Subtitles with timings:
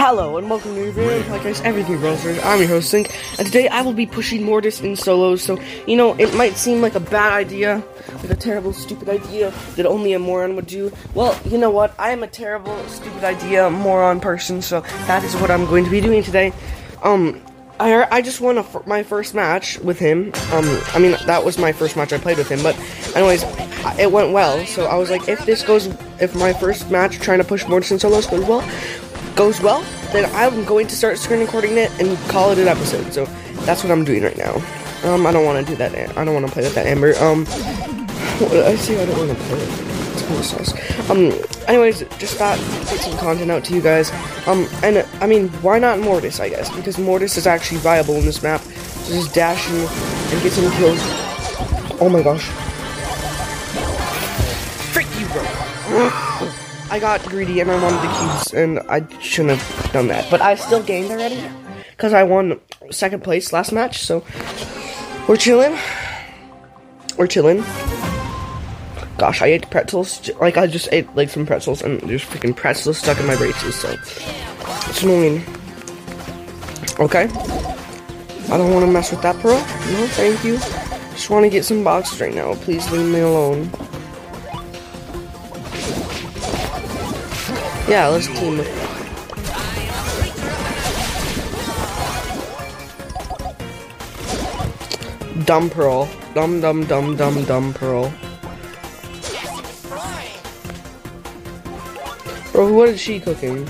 [0.00, 2.40] Hello and welcome to your video podcast, Everything Browsers.
[2.44, 5.42] I'm your host Sync, and today I will be pushing Mortis in solos.
[5.42, 7.82] So you know it might seem like a bad idea,
[8.22, 10.92] like a terrible, stupid idea that only a moron would do.
[11.14, 11.96] Well, you know what?
[11.98, 14.62] I am a terrible, stupid idea, moron person.
[14.62, 16.52] So that is what I'm going to be doing today.
[17.02, 17.42] Um,
[17.80, 20.32] I I just won my first match with him.
[20.52, 22.62] Um, I mean that was my first match I played with him.
[22.62, 22.78] But
[23.16, 23.42] anyways,
[23.98, 24.64] it went well.
[24.64, 25.86] So I was like, if this goes,
[26.20, 28.62] if my first match trying to push Mortis in solos goes well
[29.38, 29.82] goes well,
[30.12, 33.12] then I'm going to start screen recording it and call it an episode.
[33.12, 33.24] So
[33.64, 34.56] that's what I'm doing right now.
[35.04, 35.94] Um, I don't want to do that.
[36.18, 37.16] I don't want to play with that Amber.
[37.20, 38.98] Um, I see.
[38.98, 39.88] I don't want to play it.
[41.08, 41.32] Um,
[41.68, 42.58] anyways, just thought
[42.90, 44.10] get some content out to you guys.
[44.46, 46.40] Um, and I mean, why not Mortis?
[46.40, 48.60] I guess because Mortis is actually viable in this map.
[48.60, 50.98] So just dashing and get some kills.
[52.00, 52.44] Oh my gosh.
[54.92, 56.52] Frick you, bro.
[56.90, 60.30] I got greedy and I wanted the cubes, and I shouldn't have done that.
[60.30, 61.42] But I still gained already
[61.90, 62.60] because I won
[62.90, 64.02] second place last match.
[64.02, 64.24] So
[65.28, 65.76] we're chilling.
[67.18, 67.64] We're chilling.
[69.18, 70.30] Gosh, I ate pretzels.
[70.40, 73.74] Like I just ate like some pretzels, and there's freaking pretzels stuck in my braces.
[73.74, 73.94] So
[74.88, 75.44] it's annoying.
[76.98, 77.28] Okay.
[78.50, 79.58] I don't want to mess with that pearl.
[79.58, 80.56] No, thank you.
[81.10, 82.54] Just want to get some boxes right now.
[82.54, 83.70] Please leave me alone.
[87.88, 88.68] Yeah, let's team it.
[95.46, 96.06] Dumb Pearl.
[96.34, 98.12] Dumb, dumb, dumb, dumb, dumb Pearl.
[102.52, 103.64] Bro, what is she cooking?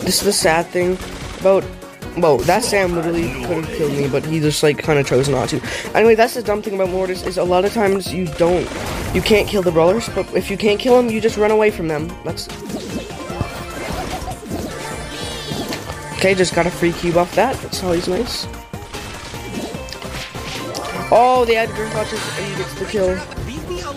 [0.00, 0.98] This is the sad thing
[1.38, 1.62] about
[2.20, 5.28] well, that Sam literally could have killed me, but he just like kind of chose
[5.28, 5.60] not to.
[5.94, 8.68] Anyway, that's the dumb thing about Mortis is a lot of times you don't,
[9.14, 11.70] you can't kill the brawlers, but if you can't kill them, you just run away
[11.70, 12.08] from them.
[12.24, 12.48] That's
[16.18, 16.34] okay.
[16.34, 17.56] Just got a free cube off that.
[17.56, 18.46] That's always nice.
[21.10, 23.16] Oh, the Edgar watches and he gets the kill.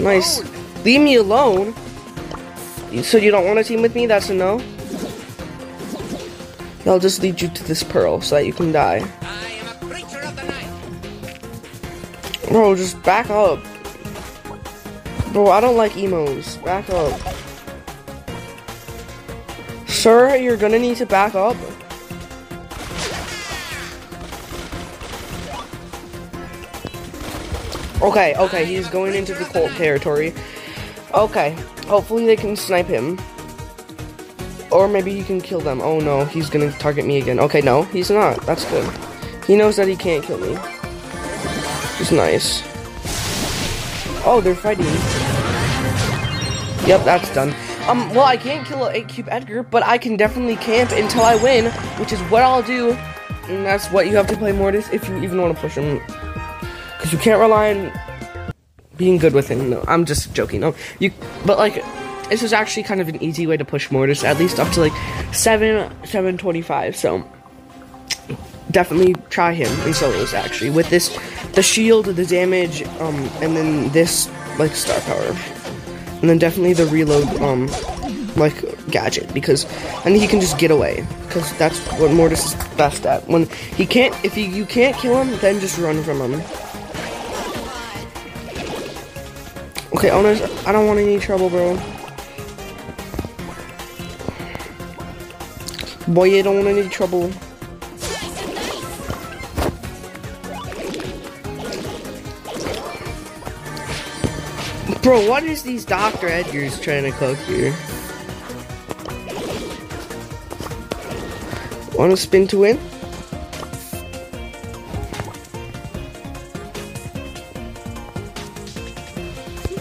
[0.00, 0.42] Nice.
[0.84, 1.74] Leave me alone.
[3.02, 4.06] So you don't want to team with me?
[4.06, 4.60] That's a no.
[6.86, 9.00] I'll just lead you to this pearl so that you can die.
[12.48, 13.58] Bro, just back up.
[15.32, 16.56] Bro, I don't like emos.
[16.58, 17.20] Back up.
[19.88, 21.56] Sir, you're gonna need to back up.
[28.00, 30.32] Okay, okay, he's going into the Colt territory.
[31.12, 31.56] Okay,
[31.88, 33.18] hopefully they can snipe him.
[34.76, 35.80] Or maybe he can kill them.
[35.80, 37.40] Oh no, he's gonna target me again.
[37.40, 38.42] Okay, no, he's not.
[38.42, 38.86] That's good.
[39.46, 40.54] He knows that he can't kill me.
[41.96, 42.62] He's nice.
[44.26, 44.84] Oh, they're fighting.
[46.86, 47.54] Yep, that's done.
[47.88, 51.22] Um, well, I can't kill an 8 cube Edgar, but I can definitely camp until
[51.22, 52.92] I win, which is what I'll do.
[53.48, 56.02] And that's what you have to play Mortis if you even want to push him.
[56.98, 57.92] Because you can't rely on
[58.98, 59.70] being good with him.
[59.70, 60.60] No, I'm just joking.
[60.60, 61.12] No, you,
[61.46, 61.82] but like,
[62.28, 64.80] this is actually kind of an easy way to push Mortis, at least up to
[64.80, 67.24] like 7, 725, so
[68.70, 70.70] definitely try him in solos actually.
[70.70, 71.16] With this,
[71.52, 75.36] the shield, the damage, um, and then this, like, star power.
[76.20, 77.68] And then definitely the reload, um,
[78.36, 79.64] like, gadget, because,
[80.04, 83.26] and he can just get away, because that's what Mortis is best at.
[83.28, 86.42] When he can't, if you, you can't kill him, then just run from him.
[89.94, 91.78] Okay, owners, I don't want any trouble, bro.
[96.08, 97.32] Boy, you don't want any trouble.
[105.02, 106.28] Bro, what is these Dr.
[106.28, 107.74] Edgars trying to cook here?
[111.96, 112.78] Want to spin to win?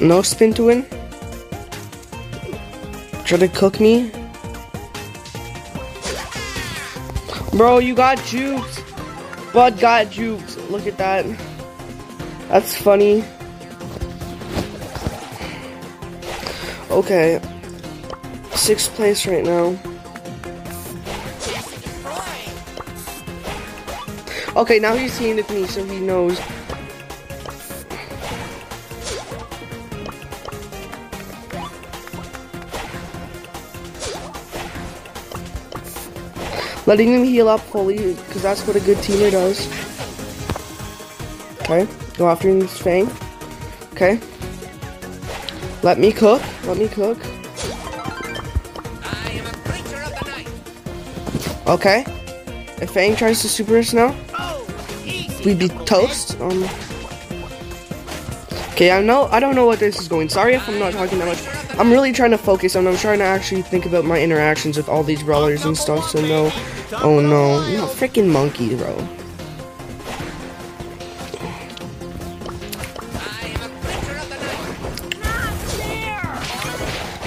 [0.00, 0.86] No spin to win?
[3.24, 4.10] Try to cook me?
[7.52, 8.80] Bro, you got jukes.
[9.52, 10.56] Bud got jukes.
[10.70, 11.26] Look at that.
[12.48, 13.24] That's funny.
[16.90, 17.40] Okay.
[18.54, 19.78] Sixth place right now.
[24.56, 26.38] Okay, now he's seeing with me, so he knows
[36.90, 39.68] Letting them heal up fully, because that's what a good teamer does.
[41.60, 41.86] Okay,
[42.18, 43.08] go after his Fang.
[43.92, 44.18] Okay.
[45.84, 46.42] Let me cook.
[46.64, 47.16] Let me cook.
[51.68, 52.02] Okay.
[52.82, 54.12] If Fang tries to super us now,
[55.44, 56.40] we'd be toast.
[56.40, 56.64] Um.
[58.72, 59.28] Okay, I know.
[59.30, 60.28] I don't know what this is going.
[60.28, 61.59] Sorry if I'm not talking that much.
[61.78, 64.88] I'm really trying to focus and I'm trying to actually think about my interactions with
[64.88, 66.10] all these brawlers and stuff.
[66.10, 66.50] So no.
[67.02, 68.96] Oh no, no freaking monkey, bro.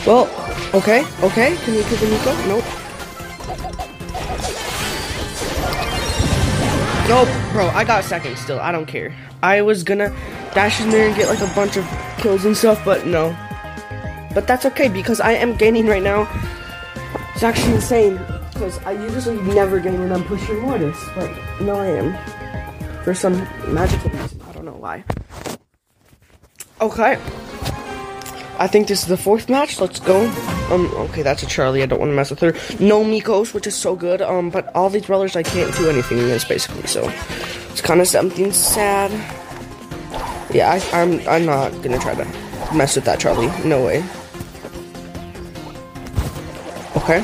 [0.06, 0.28] Well,
[0.74, 1.56] okay, okay.
[1.64, 2.34] Can we kill the Mico?
[2.48, 2.66] Nope.
[7.08, 8.60] Nope, bro, I got second still.
[8.60, 9.14] I don't care.
[9.42, 10.10] I was gonna
[10.54, 11.86] dash in there and get like a bunch of
[12.18, 13.36] kills and stuff, but no.
[14.34, 16.28] But that's okay because I am gaining right now.
[17.36, 18.20] It's actually insane
[18.54, 21.30] because I usually never gain when I'm pushing Mortis, but
[21.62, 23.04] no, I am.
[23.04, 23.36] For some
[23.68, 24.42] magical reason.
[24.48, 25.04] I don't know why.
[26.80, 27.18] Okay.
[28.60, 29.80] I think this is the fourth match.
[29.80, 30.30] Let's go.
[30.72, 31.84] Um, okay, that's a Charlie.
[31.84, 32.54] I don't want to mess with her.
[32.80, 34.22] No Micos, which is so good.
[34.22, 36.88] Um, but all these brothers, I can't do anything against, basically.
[36.88, 37.12] So,
[37.72, 39.12] it's kind of something sad.
[40.54, 42.26] Yeah, I, I'm, I'm not gonna try to
[42.74, 43.52] mess with that Charlie.
[43.68, 44.04] No way.
[47.04, 47.20] Okay.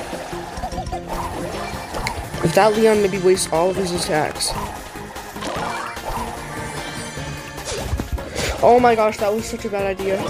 [2.44, 4.50] If that Leon maybe wastes all of his attacks.
[8.62, 10.22] Oh my gosh, that was such a bad idea.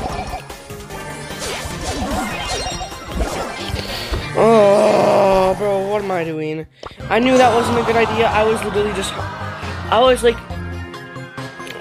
[4.37, 6.67] Oh, bro, what am I doing?
[7.09, 8.27] I knew that wasn't a good idea.
[8.27, 10.37] I was literally just, I was like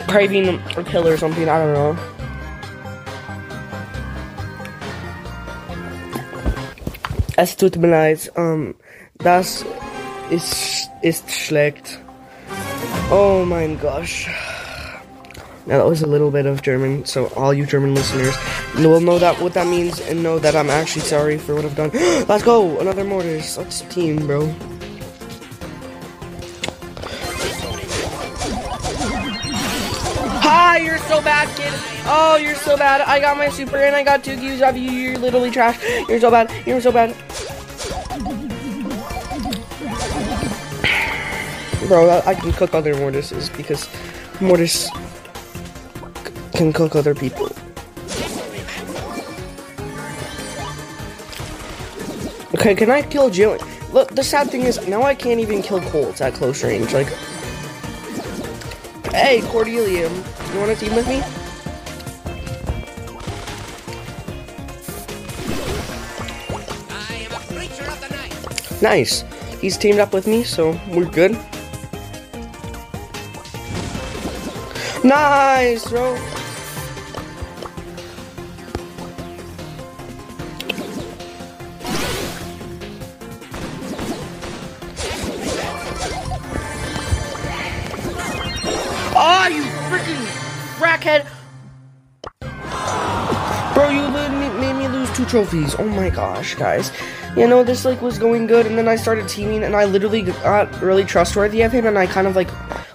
[0.09, 1.47] craving a kill or something.
[1.50, 2.18] I don't know.
[7.38, 8.32] Es tut mir leid.
[8.37, 8.75] Um,
[9.19, 9.64] das
[10.29, 12.00] ist, ist schlecht.
[13.12, 14.26] Oh mein gosh.
[15.64, 18.35] Now that was a little bit of German, so all you German listeners
[18.75, 21.76] will know that what that means and know that I'm actually sorry for what I've
[21.76, 21.90] done.
[22.29, 22.76] Let's go!
[22.81, 23.56] Another Mortis.
[23.56, 24.52] Let's team, bro.
[30.79, 31.73] You're so bad, kid.
[32.07, 33.01] Oh, you're so bad.
[33.03, 34.91] I got my super and I got two Qs of you.
[34.91, 35.79] You're literally trash.
[36.09, 36.51] You're so bad.
[36.67, 37.15] You're so bad.
[41.87, 43.89] Bro, I can cook other Mortises because
[44.41, 44.91] Mortis
[46.55, 47.49] can cook other people.
[52.55, 53.57] Okay, can I kill Jill?
[53.93, 56.93] Look, the sad thing is, now I can't even kill Colts at close range.
[56.93, 57.09] Like,
[59.13, 61.23] hey, Cordelia, you want to team with me?
[68.81, 69.25] Nice.
[69.61, 71.33] He's teamed up with me, so we're good.
[75.03, 76.38] Nice, bro.
[93.75, 94.09] Bro, you
[94.61, 95.75] made me lose two trophies.
[95.79, 96.93] Oh my gosh, guys.
[97.35, 100.23] You know, this like was going good, and then I started teaming, and I literally
[100.23, 102.51] got really trustworthy of him, and I kind of like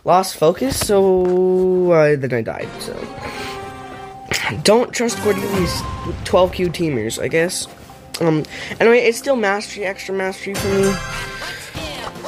[0.05, 2.69] lost focus, so uh, then I died.
[2.79, 2.93] So
[4.61, 5.81] don't trust Cordelia's
[6.25, 7.67] 12Q teamers, I guess.
[8.21, 8.43] Um,
[8.79, 10.93] anyway, it's still mastery, extra mastery for me.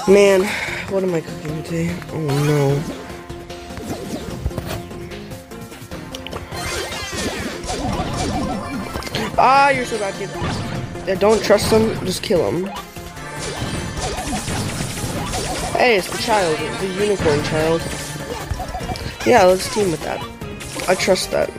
[0.08, 0.46] Man,
[0.92, 1.96] what am I cooking today?
[2.12, 3.05] Oh no.
[9.48, 10.28] Ah, you're so bad, kid.
[11.08, 12.66] Yeah, don't trust them, just kill them.
[15.78, 17.80] Hey, it's the child, the unicorn child.
[19.24, 20.20] Yeah, let's team with that.
[20.90, 21.52] I trust that.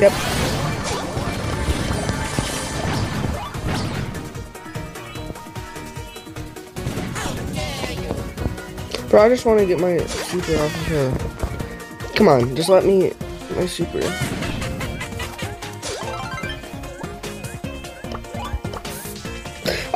[0.00, 0.59] Yep.
[9.10, 12.12] Bro, I just want to get my super off of her.
[12.14, 13.12] Come on, just let me
[13.56, 13.98] my super.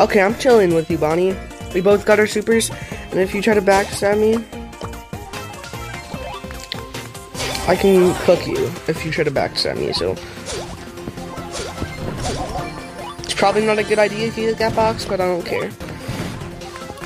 [0.03, 1.37] Okay, I'm chilling with you, Bonnie.
[1.73, 2.71] We both got our supers,
[3.13, 4.35] and if you try to backstab me,
[7.69, 10.17] I can cook you if you try to backstab me, so.
[13.23, 15.71] It's probably not a good idea if you hit that box, but I don't care.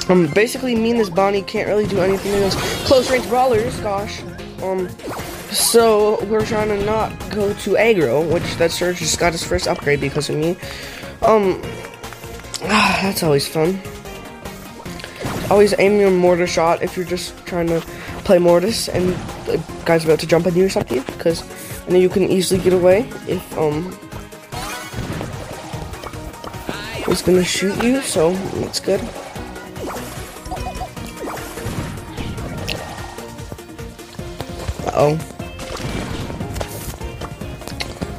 [0.08, 4.22] Um, basically, me and this Bonnie can't really do anything against close range brawlers, gosh.
[4.62, 4.88] Um,
[5.50, 9.68] so we're trying to not go to aggro, which that Surge just got his first
[9.68, 10.56] upgrade because of me.
[11.22, 11.60] Um,
[12.62, 13.80] ah, that's always fun.
[15.50, 17.80] Always aim your mortar shot if you're just trying to
[18.24, 19.14] play Mortis and
[19.46, 21.42] the guy's about to jump on you or something, because
[21.86, 23.96] I know you can easily get away if um
[27.06, 29.00] he's gonna shoot you, so that's good.
[34.88, 35.14] Uh oh.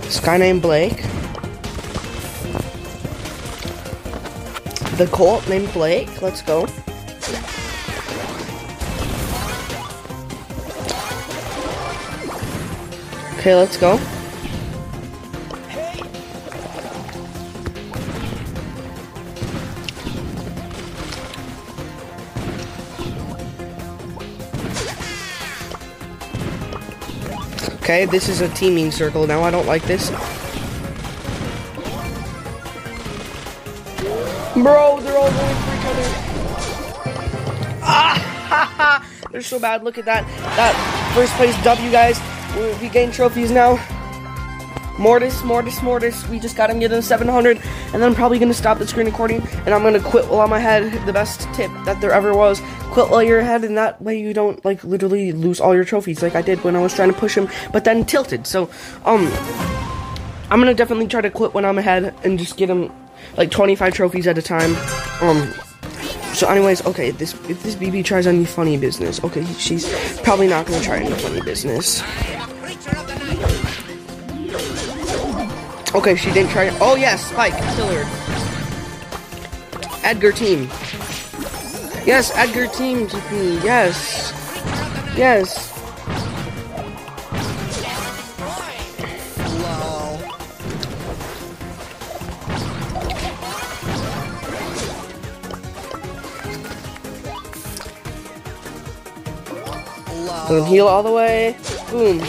[0.02, 1.02] This guy named Blake.
[4.98, 6.22] The Colt named Blake.
[6.22, 6.68] Let's go.
[13.40, 14.19] Okay, let's go.
[27.90, 29.42] Okay, this is a teaming circle now.
[29.42, 30.12] I don't like this.
[34.54, 36.06] Bro, they're all going for each other.
[37.82, 39.84] Ah, they're so bad.
[39.84, 40.24] Look at that.
[40.56, 40.76] That
[41.16, 42.22] first place W, guys.
[42.56, 43.84] We, we gained trophies now.
[45.00, 46.28] Mortis, Mortis, Mortis.
[46.28, 47.60] We just got him getting 700,
[47.94, 50.54] and then I'm probably gonna stop the screen recording, and I'm gonna quit while I'm
[50.54, 50.92] ahead.
[51.06, 54.34] The best tip that there ever was: quit while you're ahead, and that way you
[54.34, 57.18] don't like literally lose all your trophies, like I did when I was trying to
[57.18, 58.46] push him, but then tilted.
[58.46, 58.70] So,
[59.06, 59.28] um,
[60.52, 62.92] I'm gonna definitely try to quit when I'm ahead and just get him
[63.38, 64.76] like 25 trophies at a time.
[65.22, 65.54] Um.
[66.34, 69.88] So, anyways, okay, this if this Bibi tries any funny business, okay, she's
[70.20, 72.02] probably not gonna try any funny business.
[75.96, 76.70] Okay, she didn't try.
[76.80, 78.06] Oh yes, Spike, kill her.
[80.04, 80.70] Edgar team.
[82.06, 83.56] Yes, Edgar team me.
[83.64, 84.32] Yes,
[85.18, 85.68] yes.
[100.48, 101.56] Boom, heal all the way.
[101.92, 102.20] Boom.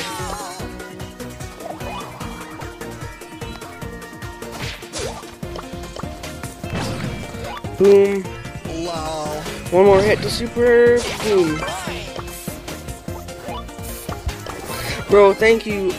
[7.80, 8.22] Boom.
[9.72, 10.98] One more hit to super.
[11.24, 11.56] Boom.
[15.08, 15.90] Bro, thank you.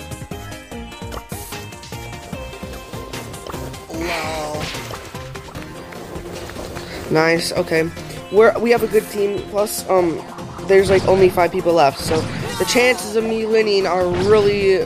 [7.10, 7.52] Nice.
[7.54, 7.90] Okay,
[8.32, 9.42] we're we have a good team.
[9.50, 10.24] Plus, um,
[10.68, 12.22] there's like only five people left, so
[12.60, 14.86] the chances of me winning are really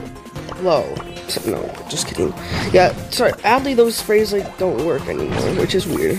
[0.61, 0.95] low.
[1.45, 2.33] No, just kidding.
[2.71, 3.33] Yeah, sorry.
[3.43, 6.17] Oddly, those sprays like don't work anymore, which is weird.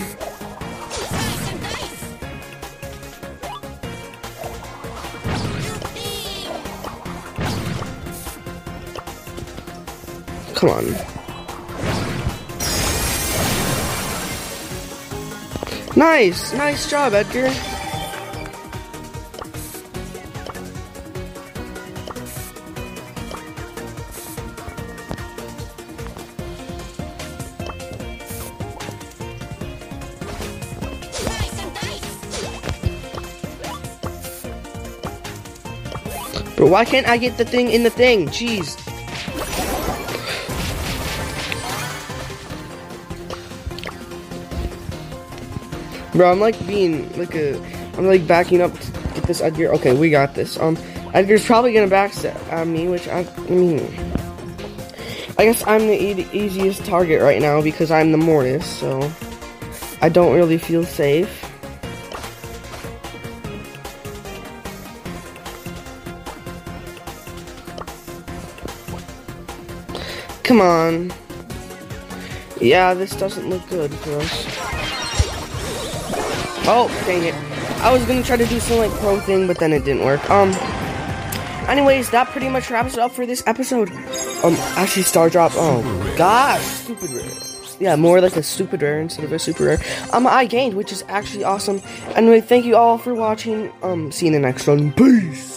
[10.66, 10.87] Come on.
[15.94, 17.52] Nice, nice job, Edgar.
[36.56, 38.26] But why can't I get the thing in the thing?
[38.30, 38.85] Jeez.
[46.12, 47.56] Bro, I'm like being like a,
[47.96, 49.72] I'm like backing up to get this Edgar.
[49.75, 50.58] Okay, we got this.
[50.58, 50.78] Um,
[51.12, 53.80] Edgar's probably gonna backstab at me, which I, I mean,
[55.38, 59.10] I guess I'm the e easiest target right now because I'm the Mortis, so
[60.00, 61.42] I don't really feel safe.
[70.42, 71.12] Come on.
[72.60, 74.75] Yeah, this doesn't look good for us.
[76.68, 77.35] Oh, dang it.
[77.82, 80.28] I was gonna try to do some like pro thing, but then it didn't work.
[80.30, 80.50] Um
[81.68, 83.90] anyways, that pretty much wraps it up for this episode.
[84.42, 85.52] Um actually star drop.
[85.54, 85.82] Oh
[86.18, 87.30] gosh, stupid rare.
[87.78, 89.78] Yeah, more like a stupid rare instead of a super rare.
[90.12, 91.80] Um I gained, which is actually awesome.
[92.14, 93.70] Anyway, thank you all for watching.
[93.82, 94.92] Um see you in the next one.
[94.92, 95.54] Peace.